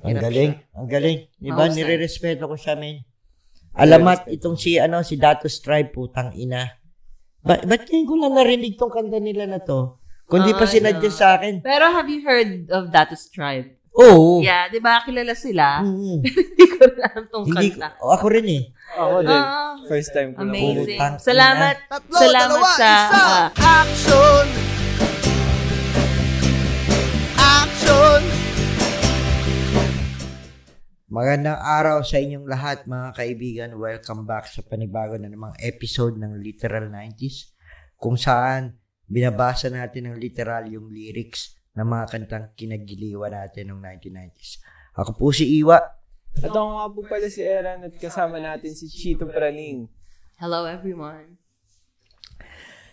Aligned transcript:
Ang 0.00 0.08
Hirap 0.10 0.22
galing. 0.22 0.52
Ang 0.72 0.88
galing. 0.88 1.18
Di 1.34 1.50
ba? 1.50 1.64
Nire-respeto 1.66 2.44
ko 2.44 2.56
siya, 2.56 2.74
men. 2.74 3.04
Alamat 3.72 4.26
itong 4.28 4.56
si, 4.56 4.76
ano, 4.76 5.00
si 5.00 5.14
Dato 5.14 5.46
Stripe, 5.46 5.90
putang 5.90 6.34
ina. 6.34 6.66
Ba 7.40 7.56
ba't 7.58 7.86
ngayon 7.86 8.04
ko 8.04 8.14
lang 8.16 8.34
narinig 8.34 8.76
tong 8.76 8.90
kanta 8.90 9.16
nila 9.16 9.44
na 9.44 9.58
to? 9.58 9.96
Kundi 10.24 10.52
pa 10.52 10.62
Ah, 10.62 10.70
sinadya 10.70 11.08
sa 11.08 11.34
akin. 11.34 11.60
Pero 11.60 11.88
have 11.88 12.06
you 12.06 12.20
heard 12.20 12.68
of 12.68 12.88
Datus 12.88 13.26
Tribe? 13.28 13.76
Oo. 13.90 14.38
Yeah, 14.38 14.68
di 14.68 14.78
ba 14.78 15.02
kilala 15.02 15.34
sila? 15.34 15.82
Mm. 15.82 16.22
Hindi 16.22 16.64
ko 16.68 16.80
rin 16.80 17.00
alam 17.00 17.24
tong 17.26 17.44
Hindi 17.44 17.68
kanta. 17.74 17.98
oh, 17.98 18.12
ako 18.12 18.26
rin 18.30 18.46
eh. 18.46 18.62
Ako 18.94 19.16
din. 19.20 19.40
Ah, 19.42 19.74
First 19.84 20.10
time 20.12 20.30
ko 20.30 20.38
na 20.38 20.46
amazing. 20.46 20.94
Putang 20.94 21.14
ina. 21.14 21.22
Salamat. 21.22 21.76
Tatlo, 21.88 22.14
Salamat 22.14 22.50
dalawa, 22.54 22.70
sa 22.70 22.90
isa. 22.92 22.92
ah! 23.10 23.44
Action! 23.82 24.69
Magandang 31.10 31.58
araw 31.58 32.06
sa 32.06 32.22
inyong 32.22 32.46
lahat 32.46 32.86
mga 32.86 33.18
kaibigan. 33.18 33.70
Welcome 33.74 34.30
back 34.30 34.46
sa 34.46 34.62
panibago 34.62 35.18
na 35.18 35.26
namang 35.26 35.58
episode 35.58 36.14
ng 36.14 36.38
Literal 36.38 36.86
90s 36.86 37.50
kung 37.98 38.14
saan 38.14 38.78
binabasa 39.10 39.74
natin 39.74 40.06
ng 40.06 40.22
literal 40.22 40.70
yung 40.70 40.86
lyrics 40.86 41.58
ng 41.74 41.82
mga 41.82 42.04
kantang 42.14 42.46
kinagiliwan 42.54 43.34
natin 43.34 43.74
noong 43.74 43.82
1990s. 43.98 44.62
Ako 45.02 45.18
po 45.18 45.34
si 45.34 45.50
Iwa. 45.58 45.82
At 46.46 46.54
ako 46.54 46.78
nga 46.78 46.86
po 46.94 47.00
pala 47.02 47.26
si 47.26 47.42
Eran 47.42 47.82
at 47.82 47.94
kasama 47.98 48.38
natin 48.38 48.70
si 48.70 48.86
Chito 48.86 49.26
Praning. 49.26 49.90
Hello 50.38 50.62
everyone. 50.62 51.42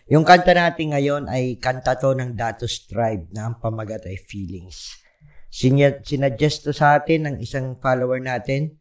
Yung 0.09 0.25
kanta 0.25 0.57
natin 0.57 0.89
ngayon 0.89 1.29
ay 1.29 1.61
kanta 1.61 1.93
to 1.93 2.17
ng 2.17 2.33
Datos 2.33 2.81
Tribe 2.89 3.29
na 3.29 3.45
ang 3.45 3.61
pamagat 3.61 4.09
ay 4.09 4.17
Feelings. 4.17 5.05
Sinya, 5.47 5.95
sinuggest 6.03 6.67
to 6.67 6.71
sa 6.75 6.99
atin 6.99 7.27
ng 7.27 7.35
isang 7.41 7.79
follower 7.79 8.19
natin 8.19 8.77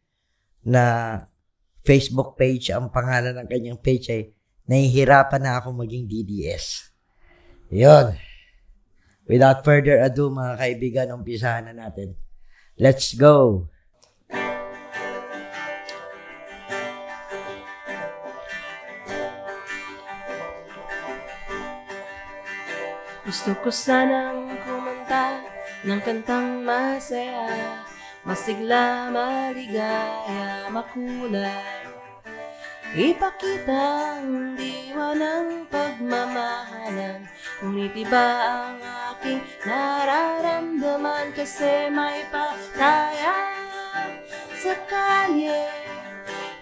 na 0.67 1.15
Facebook 1.87 2.35
page, 2.35 2.69
ang 2.75 2.91
pangalan 2.91 3.33
ng 3.39 3.47
kanyang 3.47 3.79
page 3.79 4.11
ay 4.11 4.37
Nahihirapan 4.67 5.47
na 5.47 5.63
ako 5.63 5.71
maging 5.79 6.11
DDS. 6.11 6.91
Yun. 7.71 8.19
Without 9.23 9.63
further 9.63 10.03
ado 10.03 10.27
mga 10.27 10.59
kaibigan, 10.59 11.15
umpisahan 11.15 11.71
na 11.71 11.87
natin. 11.87 12.19
Let's 12.75 13.15
go! 13.15 13.67
Gusto 23.23 23.51
ko 23.63 23.71
sanang 23.71 24.51
kumanta 24.63 25.43
ng 25.87 26.03
kantang 26.03 26.67
masaya, 26.67 27.79
masigla, 28.27 29.07
maligaya, 29.07 30.67
makulay. 30.67 31.87
Ipakita 32.91 34.19
ang 34.19 34.59
diwa 34.59 35.15
ng 35.15 35.63
pagmamahalan, 35.71 37.23
ngunit 37.63 37.95
iba 38.03 38.27
ang 38.43 38.75
aking 39.15 39.39
nararamdaman 39.63 41.31
kasi 41.31 41.87
may 41.87 42.27
pataya 42.35 43.55
sa 44.59 44.75
kalye. 44.91 45.71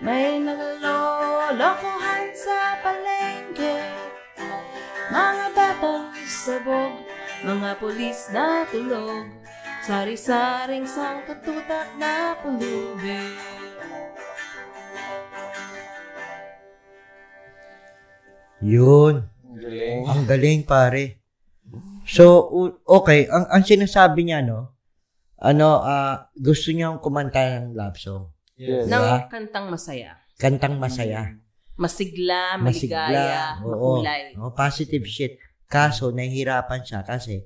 May 0.06 0.38
naglolokohan 0.38 2.30
sa 2.38 2.78
palengke. 2.86 3.89
Mga 5.10 5.48
batang 5.58 6.14
sabog, 6.30 7.14
mga 7.44 7.69
pulis 7.81 8.31
na 8.31 8.64
tulog, 8.69 9.28
sari-saring 9.83 10.88
sangkatutak 10.88 11.92
na 12.00 12.38
pulubi. 12.39 13.36
Yun. 18.64 19.27
Ang 19.45 19.60
galing. 19.60 20.02
Ang 20.08 20.21
galing, 20.26 20.61
pare. 20.64 21.21
So, 22.05 22.48
okay, 22.86 23.27
ang, 23.27 23.49
ang 23.49 23.64
sinasabi 23.65 24.26
niya, 24.30 24.45
no, 24.45 24.77
ano, 25.42 25.81
ah, 25.83 26.30
gusto 26.33 26.71
niyang 26.71 27.02
kumanta 27.02 27.60
ng 27.60 27.76
love 27.76 27.98
song. 27.99 28.31
Yes. 28.55 28.87
Ng 28.87 28.95
Diba? 28.95 29.27
kantang 29.27 29.67
masaya. 29.67 30.15
Kantang 30.39 30.80
masaya. 30.80 31.36
Masigla, 31.76 32.55
Masigla. 32.55 33.11
maligaya, 33.11 33.43
Oo. 33.60 33.99
makulay. 33.99 34.21
Oo, 34.39 34.55
positive 34.55 35.04
shit. 35.04 35.36
Kaso, 35.65 36.14
nahihirapan 36.14 36.81
siya 36.86 37.02
kasi, 37.02 37.45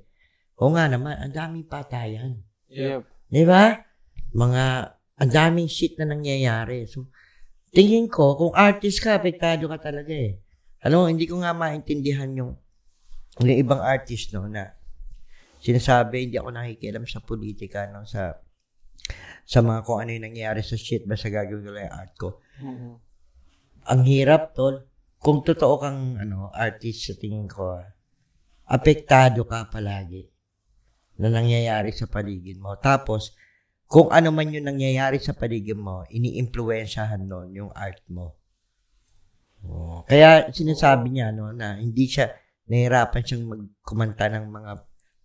o 0.60 0.68
nga 0.76 0.86
naman, 0.86 1.16
ang 1.16 1.32
daming 1.32 1.64
patayan. 1.64 2.44
Yep. 2.68 3.02
Di 3.32 3.44
ba? 3.48 3.80
Mga, 4.36 4.64
ang 5.20 5.30
daming 5.32 5.68
shit 5.72 5.96
na 5.96 6.04
nangyayari. 6.08 6.84
So, 6.84 7.08
tingin 7.72 8.12
ko, 8.12 8.36
kung 8.36 8.52
artist 8.52 9.00
ka, 9.00 9.16
apektado 9.16 9.68
ka 9.72 9.80
talaga 9.80 10.12
eh. 10.12 10.36
Ano, 10.84 11.08
hindi 11.08 11.24
ko 11.24 11.40
nga 11.40 11.56
maintindihan 11.56 12.28
yung, 12.36 12.52
yung 13.40 13.58
ibang 13.60 13.80
artist, 13.80 14.32
no, 14.36 14.48
na 14.48 14.76
sinasabi, 15.60 16.28
hindi 16.28 16.36
ako 16.40 16.50
nakikialam 16.56 17.04
sa 17.04 17.20
politika, 17.20 17.88
no, 17.88 18.04
sa, 18.08 18.36
sa 19.44 19.60
mga 19.60 19.80
kung 19.84 19.98
ano 20.00 20.10
yung 20.12 20.24
nangyayari 20.28 20.64
sa 20.64 20.76
shit, 20.76 21.04
basta 21.04 21.28
gagawin 21.28 21.64
ko 21.64 21.70
lang 21.72 21.84
yung 21.88 21.96
art 21.96 22.14
ko. 22.16 22.28
Mhm. 22.60 22.90
Ang 23.90 24.02
hirap, 24.08 24.52
tol. 24.52 24.88
Kung 25.20 25.44
totoo 25.44 25.74
kang, 25.80 26.16
ano, 26.16 26.48
artist 26.52 27.12
sa 27.12 27.14
tingin 27.16 27.44
ko, 27.44 27.76
ah, 27.76 27.88
apektado 28.70 29.42
ka 29.42 29.66
palagi 29.66 30.30
na 31.18 31.28
nangyayari 31.28 31.90
sa 31.90 32.06
paligid 32.06 32.62
mo. 32.62 32.78
Tapos, 32.78 33.34
kung 33.90 34.08
ano 34.14 34.30
man 34.30 34.54
yung 34.54 34.70
nangyayari 34.70 35.18
sa 35.18 35.34
paligid 35.34 35.74
mo, 35.74 36.06
ini-impluensyahan 36.06 37.26
nun 37.26 37.50
yung 37.50 37.74
art 37.74 38.00
mo. 38.06 38.38
Oh. 39.66 40.06
Kaya 40.06 40.48
sinasabi 40.54 41.12
niya 41.12 41.34
no, 41.34 41.50
na 41.52 41.76
hindi 41.76 42.08
siya 42.08 42.30
nahirapan 42.70 43.20
siyang 43.26 43.44
magkumanta 43.50 44.30
ng 44.30 44.46
mga 44.46 44.72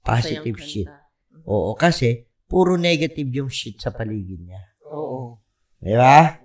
positive 0.02 0.60
shit. 0.60 0.90
kanta. 0.90 1.06
Oo, 1.46 1.78
kasi 1.78 2.26
puro 2.50 2.76
negative 2.76 3.30
yung 3.30 3.54
shit 3.54 3.78
sa 3.78 3.94
paligid 3.94 4.42
niya. 4.42 4.66
Oo. 4.90 5.38
Di 5.78 5.94
ba? 5.94 6.42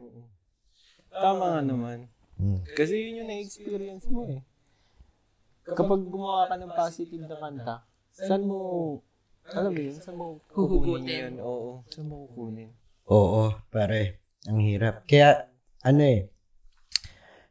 Tama 1.09 1.44
nga 1.56 1.60
naman. 1.65 2.12
Hmm. 2.37 2.60
Kasi 2.77 3.00
yun 3.00 3.25
yung 3.25 3.28
na-experience 3.33 4.05
mo 4.12 4.28
eh. 4.28 4.44
Kapag 5.77 6.01
gumawa 6.07 6.51
ka 6.51 6.55
ng 6.59 6.73
positive 6.75 7.25
na 7.27 7.37
kanta, 7.39 7.75
saan 8.11 8.45
mo, 8.47 8.59
alam 9.51 9.71
mo 9.73 9.81
yun, 9.81 9.99
saan 9.99 10.17
mo 10.19 10.43
kukunin 10.51 11.07
yun? 11.07 11.35
Oo, 11.43 11.87
saan 11.91 12.07
mo 12.11 12.27
kukunin? 12.31 12.71
Oo, 13.11 13.55
pare. 13.71 14.23
Ang 14.47 14.61
hirap. 14.65 15.05
Kaya, 15.05 15.51
ano 15.85 16.03
eh, 16.03 16.31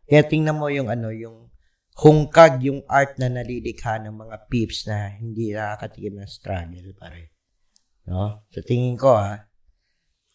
kaya 0.09 0.23
tingnan 0.25 0.57
mo 0.57 0.73
yung 0.73 0.89
ano, 0.89 1.13
yung 1.13 1.53
hungkag 1.99 2.63
yung 2.63 2.81
art 2.87 3.19
na 3.19 3.27
nalilikha 3.27 3.99
ng 3.99 4.15
mga 4.15 4.35
peeps 4.47 4.87
na 4.87 5.11
hindi 5.19 5.51
nakakatikim 5.51 6.15
ng 6.17 6.29
struggle, 6.31 6.89
pare. 6.95 7.35
No? 8.07 8.47
Sa 8.49 8.63
tingin 8.63 8.95
ko, 8.97 9.19
ha, 9.19 9.45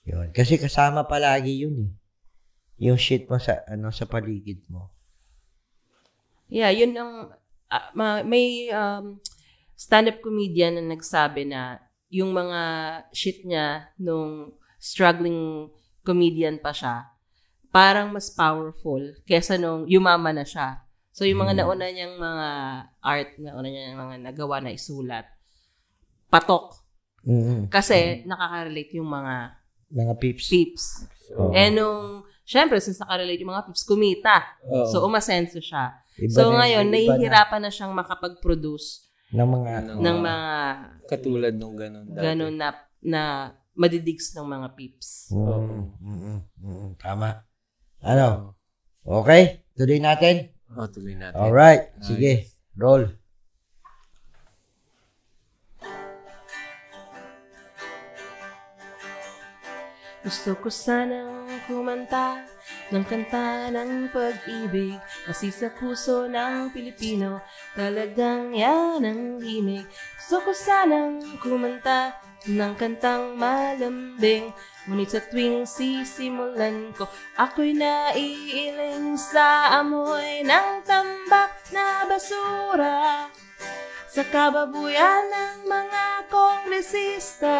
yun. 0.05 0.31
Kasi 0.31 0.61
kasama 0.61 1.09
palagi 1.09 1.65
yun 1.65 1.77
eh. 1.89 1.93
Yung 2.85 3.01
shit 3.01 3.25
mo 3.27 3.41
sa, 3.41 3.65
ano, 3.65 3.89
sa 3.89 4.05
paligid 4.05 4.69
mo. 4.69 4.93
Yeah, 6.53 6.71
yun 6.71 6.93
ang 6.95 7.33
ma- 7.95 8.25
may 8.25 8.69
um, 8.71 9.19
stand-up 9.75 10.21
comedian 10.21 10.79
na 10.79 10.95
nagsabi 10.95 11.45
na 11.45 11.79
yung 12.09 12.31
mga 12.31 12.61
shit 13.11 13.43
niya 13.43 13.91
nung 13.99 14.55
struggling 14.79 15.67
comedian 16.05 16.61
pa 16.61 16.71
siya, 16.71 17.11
parang 17.75 18.13
mas 18.15 18.31
powerful 18.31 19.01
kesa 19.25 19.59
nung 19.59 19.89
yumama 19.89 20.31
na 20.31 20.47
siya. 20.47 20.85
So 21.11 21.27
yung 21.27 21.43
mga 21.43 21.63
nauna 21.63 21.91
niyang 21.91 22.19
mga 22.19 22.49
art, 23.01 23.31
nauna 23.39 23.67
niyang 23.67 23.99
mga 23.99 24.17
nagawa 24.31 24.63
na 24.63 24.75
isulat, 24.75 25.27
patok. 26.31 26.75
mm 27.25 27.71
Kasi 27.71 28.23
nakaka-relate 28.27 28.99
yung 28.99 29.09
mga 29.09 29.35
Mga 29.95 30.15
peeps. 30.19 30.47
peeps. 30.51 30.85
Oo. 31.39 31.55
Eh 31.55 31.71
nung, 31.71 32.27
syempre, 32.45 32.79
since 32.79 32.97
nakarelate 32.97 33.41
yung 33.41 33.51
mga 33.51 33.65
peeps, 33.65 33.83
kumita. 33.83 34.45
Oo. 34.65 34.87
So 34.87 35.03
umasenso 35.03 35.59
siya. 35.59 35.97
Iba 36.15 36.31
So 36.31 36.43
na- 36.49 36.63
ngayon, 36.63 36.85
iba 36.85 36.89
na 36.89 36.95
nahihirapan 36.95 37.61
na 37.61 37.71
siyang 37.73 37.93
makapag-produce 37.93 39.09
ng 39.33 39.49
mga, 39.51 39.73
Ng- 39.83 39.99
ng 39.99 40.17
mga 40.21 40.49
Katulad 41.05 41.55
nung 41.55 41.75
ganun. 41.75 42.07
dati. 42.07 42.23
ganun 42.23 42.55
na, 42.55 42.69
na 43.03 43.23
madidigs 43.75 44.31
ng 44.33 44.47
mga 44.47 44.69
peeps. 44.73 45.35
mm, 45.35 45.43
mm, 45.99 46.19
mm, 46.23 46.41
mm, 46.63 46.89
tama. 46.97 47.43
Ano? 47.99 48.55
Okay? 49.03 49.67
Tuloy 49.75 49.99
natin? 49.99 50.55
Oh, 50.71 50.87
tuloy 50.87 51.15
natin. 51.15 51.35
Alright. 51.35 51.91
Nice. 51.99 52.07
Sige. 52.07 52.33
Roll. 52.75 53.11
Gusto 60.25 60.57
ko 60.57 60.69
sanang 60.73 61.34
kumanta 61.65 62.45
ng 62.93 63.05
kanta 63.05 63.69
ng 63.73 64.09
pag-ibig 64.13 64.97
kasi 65.29 65.49
sa 65.53 65.69
puso 65.73 66.29
ng 66.29 66.73
Pilipino 66.73 67.45
talagang 67.77 68.53
yan 68.53 69.05
ang 69.05 69.41
himig. 69.41 69.85
Gusto 70.17 70.41
ko 70.45 70.51
sanang 70.57 71.21
kumanta 71.41 72.17
ng 72.49 72.75
kantang 72.77 73.37
malambing. 73.41 74.53
Ngunit 74.85 75.17
sa 75.17 75.21
tuwing 75.25 75.65
sisimulan 75.65 76.93
ko, 76.93 77.09
ako'y 77.41 77.73
naiiling 77.73 79.17
sa 79.17 79.81
amoy 79.81 80.45
ng 80.45 80.85
tambak 80.85 81.57
na 81.73 82.05
basura. 82.05 83.33
Sa 84.13 84.23
kababuyan 84.29 85.25
ng 85.33 85.59
mga 85.67 86.05
kongresista, 86.29 87.59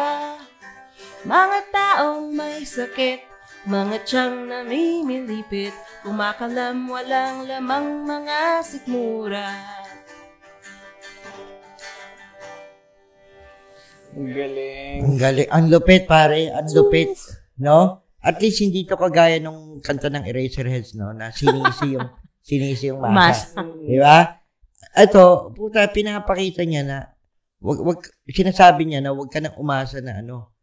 mga 1.25 1.59
taong 1.73 2.29
may 2.29 2.61
sakit, 2.61 3.34
mga 3.65 3.97
tiyang 4.05 4.45
namimilipit, 4.45 5.73
kumakalam 6.05 6.85
walang 6.85 7.49
lamang 7.49 8.05
mga 8.05 8.61
sikmura. 8.61 9.49
Ang 14.15 14.29
galing. 14.31 14.97
Ang 15.01 15.17
galing. 15.17 15.49
Ang 15.49 15.65
lupit, 15.73 16.05
pare. 16.05 16.53
Ang 16.53 16.69
lupit. 16.77 17.17
No? 17.57 18.05
At 18.21 18.37
least 18.37 18.61
hindi 18.61 18.85
to 18.85 18.95
kagaya 18.95 19.41
nung 19.41 19.81
kanta 19.81 20.13
ng 20.13 20.29
Eraserheads, 20.29 20.93
no? 20.93 21.11
Na 21.11 21.33
sinisi 21.33 21.97
yung, 21.97 22.09
sinisi 22.47 22.93
yung 22.93 23.01
masa. 23.01 23.17
Mas. 23.17 23.39
Di 23.81 23.97
ba? 23.97 24.45
Ito, 24.95 25.51
puta, 25.51 25.89
pinapakita 25.89 26.63
niya 26.63 26.81
na, 26.85 26.97
wag, 27.59 27.81
wag, 27.81 27.99
sinasabi 28.29 28.87
niya 28.87 29.03
na 29.03 29.11
wag 29.11 29.27
ka 29.27 29.41
nang 29.43 29.57
umasa 29.59 29.99
na 29.99 30.21
ano, 30.21 30.53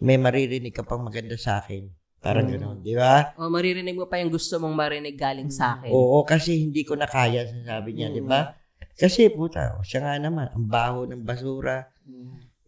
may 0.00 0.16
maririnig 0.16 0.72
ka 0.72 0.86
pang 0.86 1.02
maganda 1.04 1.36
sa 1.36 1.60
akin. 1.60 2.01
Parang 2.22 2.46
gano'n, 2.46 2.78
di 2.86 2.94
ba? 2.94 3.34
O 3.34 3.50
maririnig 3.50 3.98
mo 3.98 4.06
pa 4.06 4.22
yung 4.22 4.30
gusto 4.30 4.54
mong 4.62 4.78
marinig 4.78 5.18
galing 5.18 5.50
sa 5.50 5.74
akin. 5.74 5.90
Oo, 5.90 6.22
kasi 6.22 6.54
hindi 6.54 6.86
ko 6.86 6.94
na 6.94 7.10
kaya, 7.10 7.42
sinasabi 7.50 7.98
niya, 7.98 8.14
di 8.14 8.22
ba? 8.22 8.54
Kasi, 8.94 9.26
puta, 9.26 9.74
siya 9.82 10.06
nga 10.06 10.14
naman, 10.22 10.46
ang 10.54 10.66
baho 10.70 11.02
ng 11.10 11.26
basura, 11.26 11.90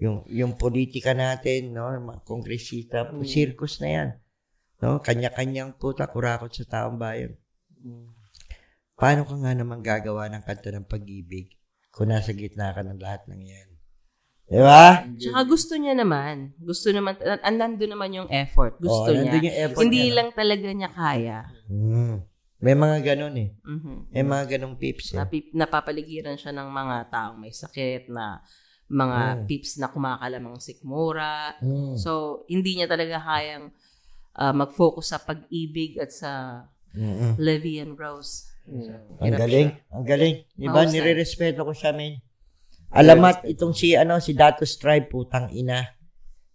yung 0.03 0.27
yung 0.27 0.59
politika 0.59 1.15
natin, 1.15 1.71
no, 1.71 1.87
yung 1.95 2.11
mga 2.11 2.27
kongresista, 2.27 3.07
circus 3.23 3.79
na 3.79 3.89
yan. 3.89 4.09
No, 4.83 4.99
kanya-kanyang 4.99 5.79
puta 5.79 6.11
kurakot 6.11 6.51
sa 6.51 6.67
taong 6.67 6.99
bayan. 6.99 7.39
Paano 8.99 9.23
ka 9.23 9.39
nga 9.39 9.55
naman 9.55 9.87
gagawa 9.87 10.27
ng 10.35 10.43
kanta 10.43 10.75
ng 10.75 10.87
pag-ibig 10.91 11.55
kung 11.95 12.11
nasa 12.11 12.35
gitna 12.35 12.75
ka 12.75 12.83
ng 12.83 12.99
lahat 12.99 13.23
ng 13.31 13.43
yan? 13.43 13.69
Di 14.45 14.61
ba? 14.61 15.09
Tsaka 15.17 15.41
gusto 15.49 15.73
niya 15.81 15.97
naman. 15.97 16.53
Gusto 16.61 16.93
naman, 16.93 17.17
an- 17.21 17.81
naman 17.81 18.11
yung 18.13 18.29
effort. 18.29 18.77
Gusto 18.77 19.09
Oo, 19.09 19.17
niya. 19.17 19.25
nandun 19.33 19.49
yung 19.49 19.59
effort 19.65 19.83
Hindi 19.83 20.01
niya, 20.01 20.11
no? 20.13 20.17
lang 20.21 20.29
talaga 20.37 20.69
niya 20.69 20.91
kaya. 20.93 21.39
Hmm. 21.69 22.15
May 22.65 22.77
mga 22.77 22.99
ganun 23.13 23.35
eh. 23.37 23.49
Mhm. 23.61 23.95
May 24.13 24.25
mga 24.25 24.45
ganung 24.57 24.77
pips 24.81 25.13
eh. 25.13 25.21
Napi- 25.21 25.53
napapaligiran 25.53 26.37
siya 26.37 26.53
ng 26.53 26.69
mga 26.69 26.97
taong 27.13 27.37
may 27.37 27.53
sakit 27.53 28.09
na 28.09 28.41
mga 28.85 29.21
Mm. 29.21 29.41
pips 29.49 29.81
na 29.81 29.89
kumakalamang 29.89 30.61
sikmura. 30.61 31.57
Hmm. 31.61 31.97
So, 31.97 32.45
hindi 32.49 32.77
niya 32.77 32.89
talaga 32.89 33.21
kayang 33.21 33.73
ah, 34.35 34.51
mag-focus 34.51 35.15
sa 35.15 35.23
pag-ibig 35.23 35.95
at 36.03 36.11
sa 36.11 36.65
Mm-mm. 36.91 37.39
Levy 37.39 37.79
and 37.79 37.95
Rose. 37.95 38.51
Ang 38.67 39.31
Hirap 39.31 39.39
galing. 39.47 39.69
Ang 39.95 40.05
galing. 40.07 40.35
Di 40.55 40.67
ba? 40.67 40.83
Mahusay. 40.83 40.91
Nire-respeto 40.91 41.63
ko 41.63 41.71
siya, 41.71 41.95
men. 41.95 42.19
Alamat 42.95 43.43
itong 43.45 43.75
si, 43.75 43.93
ano, 43.93 44.23
si 44.23 44.33
Datos 44.33 44.79
Tribe, 44.79 45.07
putang 45.07 45.51
ina. 45.51 45.83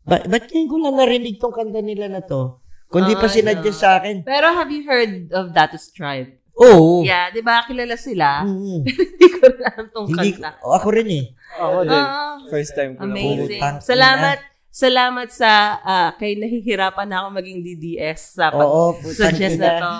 Ba 0.01 0.23
ba't 0.23 0.47
ngayon 0.47 0.65
ko 0.65 0.75
lang 0.79 0.95
narinig 0.95 1.35
tong 1.37 1.51
kanta 1.51 1.83
nila 1.83 2.07
na 2.07 2.23
to? 2.23 2.57
Kundi 2.87 3.13
pa 3.13 3.27
Ah, 3.27 3.31
sinadya 3.31 3.69
no. 3.69 3.75
sa 3.75 3.99
akin. 3.99 4.25
Pero 4.25 4.49
have 4.49 4.71
you 4.71 4.81
heard 4.81 5.29
of 5.29 5.53
Datus 5.53 5.93
Tribe? 5.93 6.39
Oo. 6.57 7.05
Yeah, 7.05 7.29
di 7.29 7.39
ba 7.39 7.61
kilala 7.63 7.93
sila? 7.95 8.41
Mm. 8.43 8.81
Hindi 8.89 9.27
ko 9.29 9.45
alam 9.45 9.85
tong 9.93 10.07
Hindi 10.09 10.29
ko, 10.33 10.41
kanta. 10.41 10.49
oh, 10.59 10.73
ako 10.73 10.87
rin 10.91 11.07
eh. 11.13 11.25
Ako 11.55 11.77
din. 11.85 12.03
Ah, 12.03 12.35
First 12.49 12.73
time 12.73 12.91
ko 12.95 13.03
na 13.03 13.13
amazing. 13.13 13.61
Putang 13.61 13.75
ina. 13.77 13.85
Salamat. 13.85 14.37
Salamat 14.79 15.27
sa 15.27 15.51
ah, 15.83 16.09
kay 16.15 16.39
nahihirapan 16.39 17.03
na 17.03 17.15
ako 17.19 17.35
maging 17.35 17.59
DDS 17.59 18.39
sa 18.39 18.47
Oo, 18.55 18.95
pag-suggest 18.95 19.59
na 19.59 19.71
to. 19.75 19.93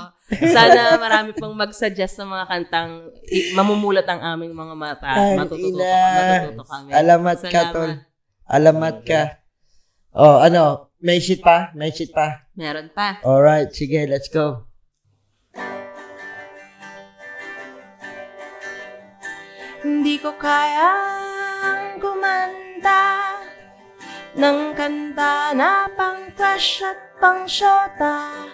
Sana 0.56 0.96
marami 0.96 1.36
pang 1.36 1.52
mag-suggest 1.52 2.16
ng 2.16 2.32
mga 2.32 2.46
kantang 2.48 2.92
i- 3.28 3.52
mamumulat 3.52 4.08
ang 4.08 4.24
aming 4.24 4.56
mga 4.56 4.76
mata. 4.80 5.12
Ang 5.12 5.44
Matututo, 5.44 5.84
ina. 5.84 6.00
matututo 6.16 6.64
kami. 6.64 6.90
Alamat 6.96 7.38
ka, 7.44 7.50
Salamat. 7.52 7.74
tol. 7.76 7.92
Alamat 8.48 8.96
ka. 9.04 9.22
Oh, 10.16 10.40
ano? 10.40 10.96
May 11.04 11.20
shit 11.20 11.44
pa? 11.44 11.76
May 11.76 11.92
shit 11.92 12.16
pa? 12.16 12.48
Meron 12.56 12.88
pa. 12.96 13.20
Alright, 13.20 13.76
sige, 13.76 14.08
let's 14.08 14.32
go. 14.32 14.64
Hindi 19.80 20.20
ko 20.20 20.36
kayang 20.36 22.00
kumanta 22.00 23.09
ng 24.38 24.78
kanta 24.78 25.58
na 25.58 25.90
pang 25.98 26.30
crush 26.38 26.86
at 26.86 26.98
pang 27.18 27.50
shota. 27.50 28.46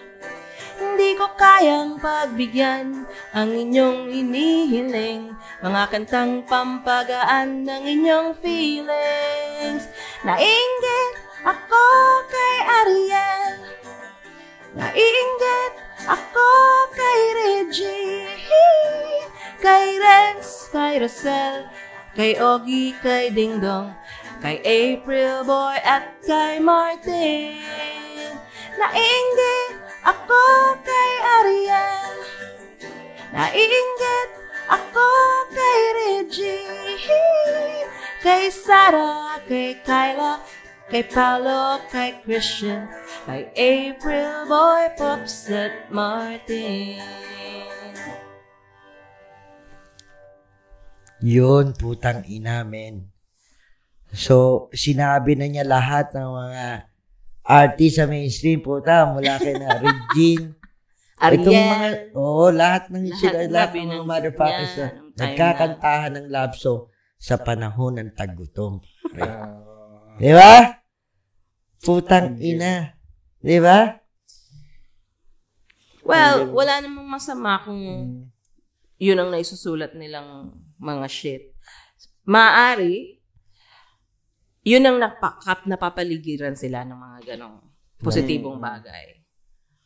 Hindi 0.76 1.16
ko 1.16 1.32
kayang 1.36 1.96
pagbigyan 1.96 3.08
ang 3.32 3.48
inyong 3.48 4.12
inihiling 4.12 5.32
Mga 5.64 5.82
kantang 5.88 6.44
pampagaan 6.44 7.64
ng 7.64 7.82
inyong 7.84 8.36
feelings. 8.44 9.88
Nainggit 10.20 11.14
ako 11.48 11.84
kay 12.28 12.56
Ariel. 12.60 13.56
Nainggit 14.76 15.72
ako 16.04 16.48
kay 16.92 17.20
Reggie. 17.40 18.28
Kay 19.56 19.96
Rex, 19.96 20.68
kay 20.68 21.00
Rosel 21.00 21.64
Kay 22.16 22.40
Ogie, 22.40 22.96
kay 23.04 23.28
Dingdong 23.28 23.92
Kay 24.40 24.60
April 24.64 25.44
Boy 25.44 25.76
at 25.80 26.16
kay 26.24 26.60
Martin. 26.60 27.56
Nainggit 28.76 29.74
ako 30.04 30.44
kay 30.84 31.10
Ariel. 31.40 32.14
Nainggit 33.32 34.30
ako 34.68 35.08
kay 35.52 35.80
Reggie. 35.96 37.04
Kay 38.26 38.50
Sarah, 38.50 39.38
kay 39.46 39.78
Kyla 39.86 40.42
Kay 40.86 41.02
Paolo, 41.10 41.82
kay 41.90 42.14
Christian 42.22 42.86
Kay 43.26 43.50
April 43.58 44.46
Boy, 44.46 44.86
Pops 44.94 45.50
at 45.50 45.90
Martin. 45.90 47.02
Yun, 51.18 51.74
putang 51.74 52.22
ina, 52.30 52.62
men. 52.62 53.15
So, 54.16 54.66
sinabi 54.72 55.36
na 55.36 55.44
niya 55.44 55.68
lahat 55.68 56.16
ng 56.16 56.24
mga 56.24 56.64
artist 57.44 58.00
sa 58.00 58.08
mainstream, 58.08 58.64
puta, 58.64 59.04
mula 59.12 59.36
kay 59.36 59.60
na 59.60 59.76
Regine. 59.84 60.56
Itong 61.16 61.52
mga, 61.52 61.88
Ariel 61.88 62.16
oo, 62.16 62.48
lahat 62.48 62.88
ng 62.88 63.04
Lahat 63.12 63.20
sila, 63.20 63.36
ng 63.44 63.52
lahat 63.52 63.70
ng 63.72 63.76
mga 63.76 63.92
ng 63.92 64.04
motherfuckers 64.08 64.72
na 64.76 64.88
nagkakantahan 65.16 66.12
ng 66.16 66.26
love 66.32 66.56
song 66.56 66.88
sa 67.16 67.40
panahon 67.40 68.00
ng 68.00 68.10
tagutom. 68.12 68.80
Ah. 69.16 69.56
Di 70.20 70.32
ba? 70.32 70.80
Putang 71.80 72.36
ina. 72.40 72.96
Di 73.40 73.56
ba? 73.60 74.00
Well, 76.04 76.52
wala 76.52 76.84
namang 76.84 77.08
masama 77.08 77.60
kung 77.64 77.80
yun 78.96 79.18
ang 79.20 79.28
naisusulat 79.32 79.92
nilang 79.96 80.56
mga 80.80 81.06
shit. 81.08 81.52
Maari, 82.28 83.15
yun 84.66 84.82
ang 84.82 84.98
napakap, 84.98 85.62
napapaligiran 85.70 86.58
sila 86.58 86.82
ng 86.82 86.98
mga 86.98 87.18
ganong 87.34 87.62
positibong 88.02 88.58
bagay. 88.58 89.22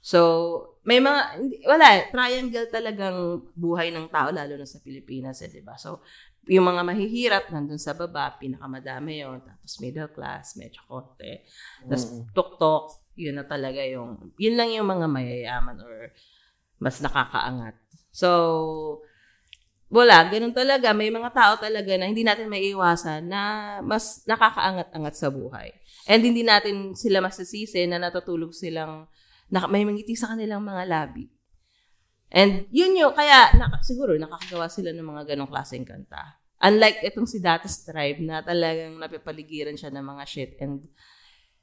So, 0.00 0.80
may 0.88 0.96
mga, 0.96 1.36
wala, 1.68 2.08
triangle 2.08 2.72
talagang 2.72 3.44
buhay 3.52 3.92
ng 3.92 4.08
tao, 4.08 4.32
lalo 4.32 4.56
na 4.56 4.64
sa 4.64 4.80
Pilipinas, 4.80 5.44
eh, 5.44 5.52
di 5.52 5.60
ba? 5.60 5.76
So, 5.76 6.00
yung 6.48 6.64
mga 6.64 6.80
mahihirap, 6.88 7.44
nandun 7.52 7.76
sa 7.76 7.92
baba, 7.92 8.40
pinakamadami 8.40 9.20
yon 9.20 9.44
tapos 9.44 9.76
middle 9.84 10.08
class, 10.08 10.56
medyo 10.56 10.80
konti. 10.88 11.44
Tapos 11.84 12.24
tuktok, 12.32 13.12
yun 13.20 13.36
na 13.36 13.44
talaga 13.44 13.84
yung, 13.84 14.32
yun 14.40 14.56
lang 14.56 14.72
yung 14.72 14.88
mga 14.88 15.04
mayayaman 15.04 15.76
or 15.84 16.08
mas 16.80 16.96
nakakaangat. 17.04 17.76
So, 18.08 19.04
wala, 19.90 20.22
ganun 20.30 20.54
talaga. 20.54 20.94
May 20.94 21.10
mga 21.10 21.30
tao 21.34 21.52
talaga 21.58 21.90
na 21.98 22.06
hindi 22.06 22.22
natin 22.22 22.46
maiiwasan 22.46 23.26
na 23.26 23.42
mas 23.82 24.22
nakakaangat-angat 24.24 25.14
sa 25.18 25.28
buhay. 25.34 25.74
And 26.06 26.22
hindi 26.22 26.46
natin 26.46 26.94
sila 26.94 27.18
masasisi 27.18 27.84
na 27.90 27.98
natutulog 27.98 28.54
silang, 28.54 29.10
na, 29.50 29.66
may 29.66 29.82
mangiti 29.82 30.14
sa 30.14 30.30
kanilang 30.30 30.62
mga 30.62 30.86
labi. 30.86 31.26
And 32.30 32.70
yun 32.70 32.94
yun, 32.94 33.10
kaya 33.10 33.50
naka, 33.58 33.82
siguro 33.82 34.14
nakakagawa 34.14 34.70
sila 34.70 34.94
ng 34.94 35.02
mga 35.02 35.34
ganong 35.34 35.50
klaseng 35.50 35.82
kanta. 35.82 36.38
Unlike 36.62 37.10
itong 37.10 37.26
si 37.26 37.42
Datas 37.42 37.82
Tribe 37.82 38.22
na 38.22 38.46
talagang 38.46 38.94
napipaligiran 39.00 39.74
siya 39.74 39.90
ng 39.90 40.04
mga 40.06 40.24
shit 40.28 40.52
and 40.62 40.86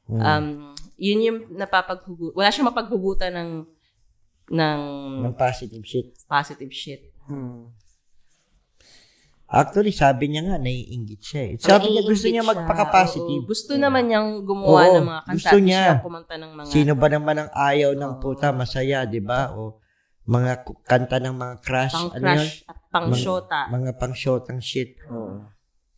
um, 0.09 0.73
yun 0.97 1.21
yung 1.21 1.39
napapaghugu 1.53 2.33
wala 2.33 2.49
siyang 2.49 2.73
mapaghugutan 2.73 3.29
ng 3.29 3.51
ng 4.57 4.81
Ng 5.27 5.35
positive 5.37 5.85
shit. 5.85 6.07
positive 6.25 6.73
shit. 6.73 7.13
Hmm. 7.29 7.69
Actually, 9.47 9.91
sabi 9.91 10.27
niya 10.27 10.43
nga, 10.43 10.57
naiingit 10.57 11.23
siya 11.23 11.41
eh. 11.41 11.53
Sabi 11.55 11.87
niya, 11.89 12.03
gusto 12.03 12.27
niya 12.27 12.43
siya. 12.43 12.51
magpaka-positive. 12.51 13.41
Oo, 13.41 13.47
gusto 13.47 13.71
naman 13.73 14.03
niyang 14.05 14.43
gumawa 14.43 14.81
Oo, 14.83 14.93
ng 14.93 15.07
mga 15.07 15.21
kanta. 15.23 15.35
gusto 15.39 15.57
niya. 15.57 15.83
Gusto 15.87 16.03
kumanta 16.03 16.35
ng 16.35 16.51
mga... 16.51 16.67
Sino 16.67 16.91
ba 16.93 17.07
naman 17.07 17.35
ang 17.37 17.49
ayaw 17.51 17.91
ng 17.93 18.13
puta, 18.17 18.51
masaya, 18.51 19.03
di 19.03 19.23
ba? 19.23 19.55
O 19.55 19.79
mga 20.27 20.53
kanta 20.83 21.23
ng 21.23 21.31
mga 21.33 21.55
crush. 21.63 21.95
pang 21.95 22.11
ano 22.11 22.19
yun? 22.19 22.35
crush 22.35 22.55
at 22.67 22.77
pang 22.89 23.07
Mga- 23.07 23.23
shota. 23.23 23.59
Mga 23.69 23.91
pang-shotang 23.95 24.59
shit. 24.59 24.99
Oo. 25.07 25.47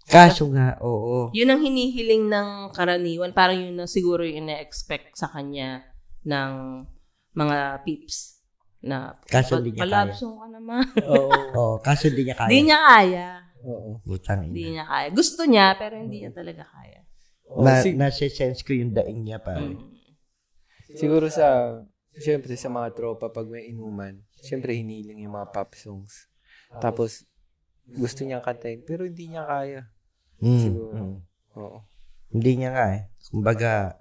Kaso 0.06 0.46
nga, 0.50 0.77
oo. 0.79 1.29
Yun 1.34 1.50
ang 1.50 1.62
hinihiling 1.62 2.29
ng 2.29 2.48
karaniwan. 2.70 3.34
Parang 3.34 3.58
yun 3.58 3.74
na 3.74 3.86
siguro 3.86 4.22
yung 4.22 4.46
ina-expect 4.46 5.13
sa 5.13 5.25
kanya 5.25 5.86
ng 6.22 6.86
mga 7.32 7.82
peeps. 7.82 8.38
Na, 8.79 9.12
Kaso 9.25 9.58
"Pag- 9.58 9.65
hindi 9.65 9.75
niya 9.75 9.86
kaya." 9.86 10.13
song 10.13 10.38
ka 10.38 10.48
naman. 10.48 10.82
Oo. 11.03 11.29
Oo, 11.51 11.75
kaso 11.79 12.08
hindi 12.08 12.24
niya 12.24 12.38
kaya. 12.38 12.48
Hindi 12.48 12.62
niya 12.63 12.79
kaya. 12.79 13.27
Oo. 13.65 13.99
Putang 14.03 14.47
Hindi 14.47 14.75
niya 14.77 14.85
kaya. 14.87 15.07
Gusto 15.11 15.41
niya, 15.43 15.75
pero 15.75 15.99
hindi 15.99 16.23
niya 16.23 16.31
talaga 16.31 16.63
kaya. 16.67 17.01
Na, 17.49 17.81
sig- 17.81 17.97
nasa-sense 17.97 18.61
ko 18.61 18.71
yung 18.77 18.93
daing 18.93 19.25
niya, 19.25 19.41
pare. 19.41 19.73
Mm. 19.73 19.97
siguro 20.97 21.29
sa, 21.29 21.77
syempre 22.17 22.57
sa 22.57 22.69
mga 22.69 22.97
tropa, 22.97 23.29
pag 23.29 23.45
may 23.45 23.69
inuman, 23.69 24.17
syempre 24.41 24.73
hiniling 24.73 25.21
yung 25.21 25.37
mga 25.37 25.53
pop 25.53 25.73
songs. 25.77 26.29
Tapos, 26.81 27.25
gusto 27.85 28.21
niyang 28.21 28.45
kantahin, 28.45 28.85
pero 28.85 29.05
hindi 29.05 29.33
niya 29.33 29.45
kaya. 29.45 29.81
Mm, 30.39 30.61
Siguro. 30.61 30.93
mm. 30.93 31.17
Oo. 31.57 31.79
Hindi 32.29 32.51
niya 32.61 32.69
nga 32.73 32.85
eh. 32.93 33.01
Kumbaga, 33.33 33.97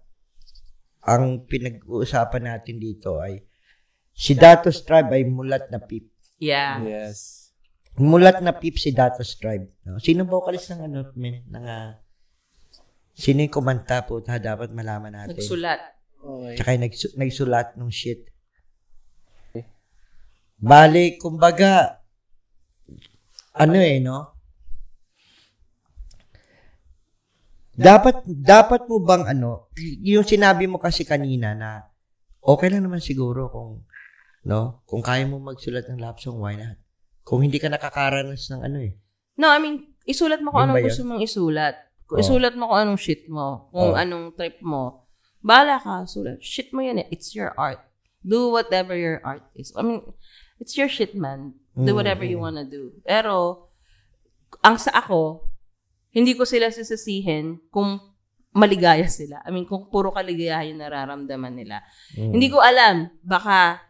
ang 1.00 1.48
pinag-uusapan 1.48 2.44
natin 2.52 2.76
dito 2.76 3.16
ay 3.16 3.40
si 4.12 4.36
Datos 4.36 4.84
Tribe 4.84 5.16
ay 5.16 5.24
mulat 5.24 5.72
na 5.72 5.80
pip. 5.80 6.12
Yeah. 6.36 6.84
Yes. 6.84 7.47
Mulat 7.98 8.38
na 8.38 8.54
pip 8.54 8.78
si 8.78 8.94
Datos 8.94 9.34
Tribe. 9.34 9.74
No? 9.82 9.98
Sino 9.98 10.22
vocalist 10.22 10.70
ng 10.70 10.86
ano, 10.86 11.10
men, 11.18 11.42
ng, 11.50 11.66
ah, 11.66 11.98
sino 13.10 13.42
yung 13.42 13.50
kumanta 13.50 14.06
po, 14.06 14.22
ta, 14.22 14.38
dapat 14.38 14.70
malaman 14.70 15.10
natin. 15.10 15.34
Nagsulat. 15.34 15.80
Okay. 16.18 16.54
Tsaka 16.54 16.68
yung 16.74 16.84
nagsu- 16.86 17.14
nagsulat 17.18 17.68
ng 17.74 17.90
shit. 17.90 18.30
Bale, 20.58 21.14
kumbaga, 21.22 22.02
ano 23.54 23.78
eh, 23.78 24.02
no? 24.02 24.34
Dapat, 27.78 28.26
dapat 28.26 28.90
mo 28.90 28.98
bang 28.98 29.22
ano, 29.38 29.70
yung 30.02 30.26
sinabi 30.26 30.66
mo 30.66 30.82
kasi 30.82 31.06
kanina 31.06 31.54
na, 31.54 31.86
okay 32.42 32.74
lang 32.74 32.82
naman 32.82 32.98
siguro 32.98 33.46
kung, 33.54 33.86
no, 34.50 34.82
kung 34.82 34.98
kaya 34.98 35.30
mo 35.30 35.38
magsulat 35.38 35.86
ng 35.86 36.02
love 36.02 36.18
song, 36.18 36.42
why 36.42 36.58
not? 36.58 36.74
Kung 37.28 37.44
hindi 37.44 37.60
ka 37.60 37.68
nakakaranas 37.68 38.48
ng 38.48 38.60
ano 38.64 38.78
eh. 38.80 38.96
No, 39.36 39.52
I 39.52 39.60
mean, 39.60 39.92
isulat 40.08 40.40
mo 40.40 40.48
kung 40.48 40.64
Yun 40.64 40.72
ba 40.72 40.80
anong 40.80 40.86
gusto 40.88 41.02
mong 41.04 41.20
isulat. 41.20 41.76
Kung 42.08 42.16
Oo. 42.16 42.24
isulat 42.24 42.56
mo 42.56 42.72
kung 42.72 42.80
anong 42.80 43.00
shit 43.00 43.28
mo. 43.28 43.68
Kung 43.68 43.92
Oo. 43.92 44.00
anong 44.00 44.32
trip 44.32 44.64
mo. 44.64 45.04
Bahala 45.44 45.76
ka, 45.76 46.08
sulat. 46.08 46.40
Shit 46.40 46.72
mo 46.72 46.80
yan 46.80 47.04
eh. 47.04 47.06
It's 47.12 47.36
your 47.36 47.52
art. 47.60 47.84
Do 48.24 48.48
whatever 48.48 48.96
your 48.96 49.20
art 49.20 49.44
is. 49.52 49.76
I 49.76 49.84
mean, 49.84 50.00
it's 50.56 50.72
your 50.80 50.88
shit, 50.88 51.12
man. 51.12 51.52
Do 51.76 51.92
Mm, 51.92 51.98
whatever 52.00 52.24
you 52.24 52.40
mm. 52.40 52.44
wanna 52.48 52.66
do. 52.66 52.96
Pero, 53.06 53.68
ang 54.64 54.80
sa 54.80 54.90
ako, 54.98 55.46
hindi 56.10 56.34
ko 56.34 56.42
sila 56.42 56.72
sisisihin 56.72 57.60
kung 57.70 58.00
maligaya 58.56 59.06
sila. 59.06 59.44
I 59.46 59.54
mean, 59.54 59.68
kung 59.68 59.86
puro 59.86 60.10
kaligayahan 60.10 60.74
yung 60.74 60.80
nararamdaman 60.82 61.54
nila. 61.54 61.84
Mm. 62.18 62.32
Hindi 62.34 62.48
ko 62.50 62.58
alam. 62.58 63.12
Baka 63.22 63.87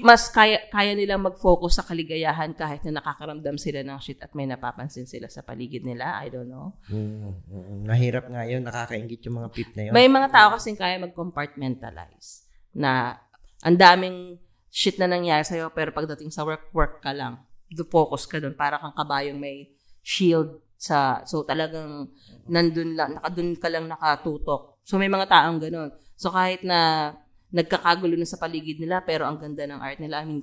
mas 0.00 0.32
kaya, 0.32 0.64
kaya 0.72 0.96
nilang 0.96 1.20
mag-focus 1.28 1.76
sa 1.76 1.84
kaligayahan 1.84 2.56
kahit 2.56 2.80
na 2.88 3.04
nakakaramdam 3.04 3.60
sila 3.60 3.84
ng 3.84 4.00
shit 4.00 4.16
at 4.24 4.32
may 4.32 4.48
napapansin 4.48 5.04
sila 5.04 5.28
sa 5.28 5.44
paligid 5.44 5.84
nila. 5.84 6.16
I 6.24 6.32
don't 6.32 6.48
know. 6.48 6.72
Mm, 6.88 7.44
mm, 7.44 7.78
Nahirap 7.84 8.32
nga 8.32 8.48
yun, 8.48 8.64
nakakaingit 8.64 9.20
yung 9.28 9.44
mga 9.44 9.48
pip 9.52 9.70
na 9.76 9.82
yun. 9.88 9.92
May 9.92 10.08
mga 10.08 10.32
tao 10.32 10.56
kasing 10.56 10.80
kaya 10.80 10.96
mag-compartmentalize 11.04 12.48
na 12.72 13.20
ang 13.60 13.76
daming 13.76 14.40
shit 14.72 14.96
na 14.96 15.04
nangyari 15.04 15.44
sa'yo 15.44 15.68
pero 15.76 15.92
pagdating 15.92 16.32
sa 16.32 16.48
work, 16.48 16.72
work 16.72 17.04
ka 17.04 17.12
lang. 17.12 17.44
Do 17.68 17.84
focus 17.84 18.24
ka 18.24 18.40
doon. 18.40 18.56
Para 18.56 18.80
kang 18.80 18.96
kabayong 18.96 19.36
may 19.36 19.68
shield 20.00 20.64
sa, 20.80 21.28
so 21.28 21.44
talagang 21.44 22.08
nandun 22.48 22.96
lang, 22.96 23.20
nakadun 23.20 23.52
ka 23.60 23.68
lang 23.68 23.84
nakatutok. 23.84 24.80
So 24.80 24.96
may 24.96 25.12
mga 25.12 25.28
taong 25.28 25.60
ganun. 25.60 25.92
So 26.16 26.32
kahit 26.32 26.64
na 26.64 27.12
nagkakagulo 27.54 28.18
na 28.18 28.26
sa 28.26 28.34
paligid 28.34 28.82
nila 28.82 28.98
pero 29.06 29.22
ang 29.22 29.38
ganda 29.38 29.62
ng 29.62 29.78
art 29.78 30.02
nila, 30.02 30.20
I 30.20 30.26
mean, 30.26 30.42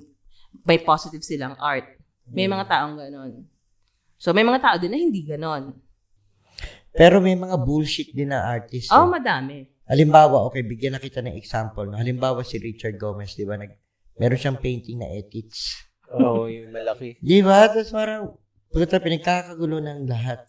may 0.64 0.80
positive 0.80 1.20
silang 1.20 1.60
art. 1.60 1.84
May 2.32 2.48
mga 2.48 2.64
taong 2.64 2.96
ganun. 2.96 3.44
So 4.16 4.32
may 4.32 4.46
mga 4.46 4.64
tao 4.64 4.76
din 4.80 4.96
na 4.96 4.98
hindi 4.98 5.20
ganun. 5.20 5.76
Pero 6.92 7.20
may 7.20 7.36
mga 7.36 7.56
bullshit 7.60 8.12
din 8.12 8.32
na 8.32 8.48
artist. 8.48 8.92
Oh, 8.92 9.08
eh. 9.08 9.20
madami. 9.20 9.56
Halimbawa, 9.88 10.44
okay, 10.48 10.64
bigyan 10.64 10.96
na 10.96 11.00
kita 11.00 11.24
ng 11.24 11.36
example. 11.36 11.88
No? 11.88 11.96
Halimbawa, 11.96 12.44
si 12.44 12.60
Richard 12.60 12.96
Gomez, 13.00 13.32
di 13.36 13.48
ba? 13.48 13.56
Nag, 13.56 13.72
meron 14.20 14.38
siyang 14.40 14.60
painting 14.60 15.00
na 15.00 15.08
ethics. 15.08 15.88
Oo, 16.12 16.48
yung 16.48 16.68
malaki. 16.68 17.16
Di 17.24 17.40
ba? 17.40 17.64
Tapos 17.72 17.88
parang, 17.88 18.36
puta, 18.68 19.00
pinagkakagulo 19.00 19.80
ng 19.80 20.04
lahat. 20.04 20.44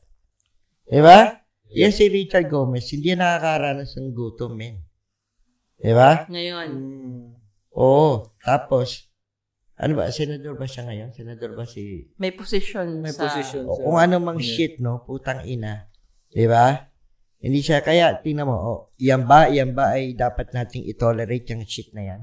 Di 0.83 0.99
ba? 0.99 1.39
Yan 1.71 1.95
si 1.95 2.11
Richard 2.11 2.51
Gomez, 2.51 2.91
hindi 2.91 3.15
yan 3.15 3.23
nakakaranas 3.23 3.95
ng 3.95 4.11
gutom, 4.11 4.53
men. 4.59 4.83
Di 5.83 5.91
ba? 5.91 6.23
Ngayon, 6.31 6.69
Mm. 6.71 7.23
Oo. 7.75 8.31
Tapos, 8.39 9.11
ano 9.75 9.99
ba? 9.99 10.07
Senador 10.07 10.55
ba 10.55 10.63
siya 10.63 10.87
ngayon? 10.87 11.11
Senador 11.11 11.51
ba 11.53 11.67
si... 11.67 12.07
may 12.15 12.31
position 12.31 13.03
May 13.03 13.11
sa... 13.11 13.27
position. 13.27 13.67
O, 13.67 13.75
sa- 13.75 13.83
kung 13.83 13.97
ano 13.99 14.15
mang 14.17 14.39
Yeah. 14.39 14.47
shit, 14.47 14.73
no? 14.79 15.03
Putang 15.03 15.43
ina. 15.43 15.91
Di 16.31 16.47
ba? 16.47 16.87
Hindi 17.37 17.59
siya, 17.59 17.83
kaya, 17.83 18.15
tingnan 18.15 18.47
mo, 18.47 18.55
oh, 18.55 18.79
yan 18.95 19.27
ba, 19.27 19.51
yan 19.51 19.75
ba 19.75 19.99
ay 19.99 20.15
dapat 20.15 20.55
nating 20.55 20.87
itolerate 20.87 21.51
yung 21.51 21.67
shit 21.67 21.91
na 21.91 22.15
yan? 22.15 22.21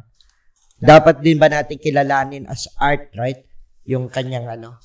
Dapat 0.81 1.21
din 1.21 1.37
ba 1.37 1.53
natin 1.53 1.77
kilalanin 1.77 2.49
as 2.49 2.65
art, 2.81 3.13
right? 3.13 3.45
Yung 3.85 4.09
kanyang 4.09 4.49
ano, 4.49 4.81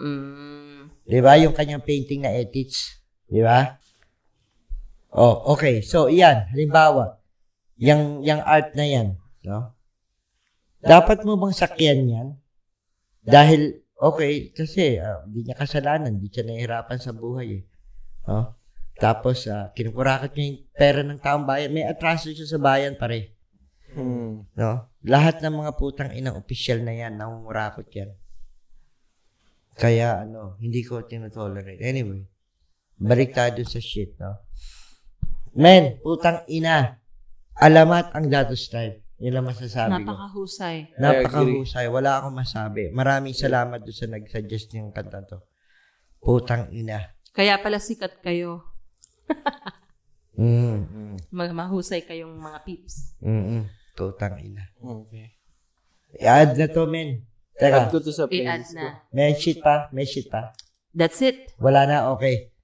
Mm, 0.00 0.88
di 1.04 1.20
ba? 1.20 1.36
Yung 1.36 1.52
kanyang 1.52 1.84
painting 1.84 2.24
na 2.24 2.32
ethics. 2.32 3.04
Di 3.28 3.44
ba? 3.44 3.76
Oh, 5.12 5.52
okay. 5.52 5.84
So, 5.84 6.08
yan. 6.08 6.48
Halimbawa, 6.48 7.19
yung, 7.80 8.20
yung 8.20 8.44
art 8.44 8.76
na 8.76 8.84
yan, 8.84 9.16
no? 9.48 9.72
Dapat 10.80 11.24
mo 11.24 11.36
bang 11.40 11.56
sakyan 11.56 12.00
yan? 12.08 12.28
Dahil, 13.24 13.84
okay, 14.00 14.52
kasi 14.52 14.96
ah, 14.96 15.24
hindi 15.28 15.48
niya 15.48 15.56
kasalanan, 15.56 16.16
hindi 16.16 16.32
siya 16.32 16.44
nahihirapan 16.44 16.98
sa 17.00 17.12
buhay 17.12 17.60
eh. 17.60 17.62
No? 18.24 18.56
Tapos, 19.00 19.48
uh, 19.48 19.72
kinukurakat 19.72 20.36
niya 20.36 20.44
yung 20.44 20.60
pera 20.76 21.00
ng 21.00 21.20
taong 21.20 21.44
bayan. 21.48 21.72
May 21.72 21.88
atraso 21.88 22.32
siya 22.32 22.48
sa 22.48 22.60
bayan 22.60 23.00
pare. 23.00 23.36
Mm. 23.96 24.44
No? 24.56 24.70
Lahat 25.04 25.40
ng 25.40 25.52
mga 25.56 25.72
putang 25.80 26.12
inang 26.12 26.36
opisyal 26.36 26.84
na 26.84 26.92
yan, 26.92 27.16
nangungurakot 27.16 27.88
yan. 27.92 28.12
Kaya, 29.80 30.28
ano, 30.28 30.60
hindi 30.60 30.84
ko 30.84 31.00
tinotolerate. 31.04 31.80
Anyway, 31.80 32.28
balik 33.00 33.32
tayo 33.32 33.56
dun 33.56 33.68
sa 33.68 33.80
shit, 33.80 34.12
no? 34.20 34.36
Men, 35.56 35.96
putang 36.04 36.44
ina, 36.52 36.99
alamat 37.56 38.12
ang 38.14 38.26
datos 38.28 38.68
tribe. 38.68 39.02
Yun 39.20 39.36
lang 39.36 39.46
masasabi 39.46 40.00
ko. 40.00 40.00
napakahusay. 40.00 40.76
Napakahusay. 40.96 41.86
Wala 41.92 42.20
akong 42.20 42.32
masabi. 42.32 42.88
Maraming 42.88 43.36
salamat 43.36 43.84
doon 43.84 43.92
sa 43.92 44.08
nag-suggest 44.08 44.72
ng 44.72 44.96
kanta 44.96 45.20
to. 45.28 45.44
Putang 46.16 46.72
ina. 46.72 47.12
Kaya 47.30 47.60
pala 47.60 47.76
sikat 47.78 48.20
kayo. 48.20 48.64
Mm, 50.40 50.88
mm, 50.88 51.16
Mahusay 51.36 52.00
kayong 52.00 52.32
mga 52.32 52.64
peeps. 52.64 53.12
mm, 53.20 53.28
mm. 53.28 53.62
Putang 53.92 54.40
ina. 54.40 54.72
Okay. 54.80 55.36
I-add 56.16 56.56
na 56.56 56.64
to, 56.64 56.88
men. 56.88 57.28
Add 57.60 57.92
Teka, 57.92 57.92
ko 57.92 58.00
to 58.00 58.08
sa 58.08 58.24
I-add 58.24 58.32
playlist 58.64 58.72
ko. 58.72 58.80
na. 58.80 58.88
may 59.12 59.36
shit 59.36 59.60
pa? 59.60 59.92
May 59.92 60.08
shit 60.08 60.32
pa? 60.32 60.56
That's 60.96 61.20
it. 61.20 61.52
Wala 61.60 61.84
na, 61.84 62.08
okay. 62.16 62.56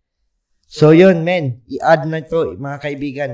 So, 0.65 0.97
yun, 0.97 1.21
men. 1.21 1.61
I-add 1.69 2.09
na 2.09 2.25
to, 2.25 2.57
mga 2.57 2.79
kaibigan. 2.81 3.33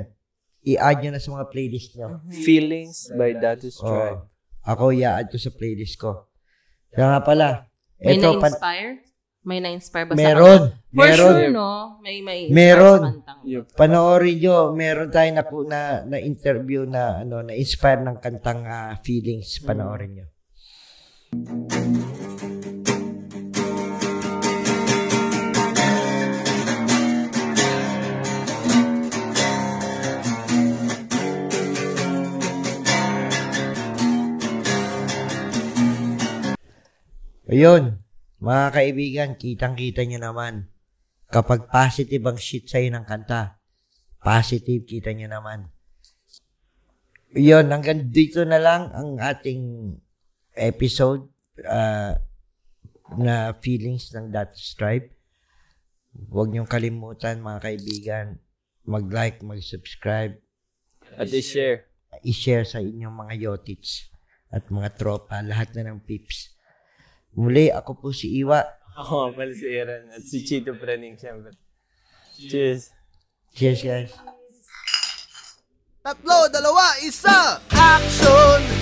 I-add 0.62 1.02
nyo 1.02 1.10
na 1.10 1.18
sa 1.18 1.34
mga 1.34 1.46
playlist 1.50 1.90
nyo. 1.98 2.22
Feelings 2.30 3.10
by 3.12 3.34
Datus 3.34 3.82
Oh, 3.82 3.90
Tribe. 3.90 4.22
ako, 4.62 4.94
i-add 4.94 5.26
ko 5.26 5.36
sa 5.36 5.50
playlist 5.50 5.98
ko. 5.98 6.30
Kaya 6.88 7.18
nga 7.18 7.20
pala, 7.20 7.46
May 7.98 8.18
ito, 8.18 8.30
na-inspire? 8.30 8.90
May 9.42 9.58
na-inspire 9.58 10.06
ba 10.06 10.14
sa 10.14 10.18
meron. 10.22 10.62
kanta? 10.70 10.78
For 10.86 11.02
Meron. 11.02 11.34
sure, 11.34 11.50
no? 11.50 11.70
May 11.98 12.16
may 12.22 12.40
Meron. 12.46 13.00
sa. 13.26 13.42
Yup. 13.42 13.64
Panoorin 13.74 14.38
nyo, 14.38 14.56
meron 14.70 15.10
tayong 15.10 15.34
na, 15.34 15.44
na, 15.66 15.80
na 16.06 16.18
interview 16.22 16.86
na, 16.86 17.26
ano, 17.26 17.42
na 17.42 17.58
inspire 17.58 17.98
ng 18.06 18.22
kantang 18.22 18.62
ah, 18.62 18.94
feelings. 19.02 19.58
Panoorin 19.58 20.14
nyo. 20.14 20.26
Ayun. 37.52 38.00
Mga 38.40 38.66
kaibigan, 38.72 39.30
kitang-kita 39.36 40.08
nyo 40.08 40.24
naman. 40.24 40.72
Kapag 41.28 41.68
positive 41.68 42.24
ang 42.24 42.40
shit 42.40 42.64
sa'yo 42.64 42.88
ng 42.88 43.04
kanta, 43.04 43.60
positive 44.24 44.88
kita 44.88 45.12
nyo 45.12 45.28
naman. 45.28 45.68
Yun, 47.36 47.68
hanggang 47.68 48.08
dito 48.08 48.40
na 48.48 48.56
lang 48.56 48.88
ang 48.96 49.20
ating 49.20 49.92
episode 50.56 51.28
uh, 51.68 52.16
na 53.20 53.52
feelings 53.60 54.08
ng 54.16 54.32
Datos 54.32 54.72
Tribe. 54.72 55.12
Huwag 56.32 56.48
niyong 56.48 56.68
kalimutan 56.68 57.44
mga 57.44 57.68
kaibigan, 57.68 58.26
mag-like, 58.88 59.44
mag-subscribe, 59.44 60.40
At 61.20 61.28
i-share. 61.28 61.84
i-share 62.24 62.64
sa 62.64 62.80
inyong 62.80 63.12
mga 63.12 63.34
yotits 63.44 64.08
at 64.48 64.72
mga 64.72 64.96
tropa, 64.96 65.44
lahat 65.44 65.76
na 65.76 65.92
ng 65.92 66.00
pips. 66.00 66.52
Muli, 67.32 67.72
ako 67.72 67.96
po 67.96 68.08
si 68.12 68.28
Iwa. 68.44 68.60
Ako 68.92 69.12
nga 69.24 69.28
pala 69.32 69.52
si 69.56 69.64
Aaron 69.72 70.04
at 70.12 70.20
si 70.20 70.44
Chito 70.44 70.76
Praning, 70.76 71.16
syempre. 71.16 71.56
Cheers. 72.36 72.92
Cheers, 73.56 73.80
guys. 73.80 74.12
Tatlo, 76.02 76.50
dalawa, 76.52 76.98
isa! 77.00 77.56
Action! 77.72 78.81